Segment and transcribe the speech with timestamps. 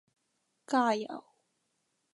[0.65, 1.23] 加油